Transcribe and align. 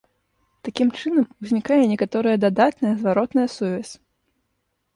Такім 0.67 0.87
чынам, 1.01 1.27
узнікае 1.43 1.77
некаторая 1.93 2.35
дадатная 2.47 2.93
зваротная 3.05 3.47
сувязь. 3.61 3.93